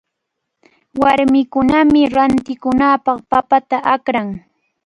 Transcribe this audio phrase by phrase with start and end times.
[0.99, 4.27] Warmikunami rantikunanpaq papata akran.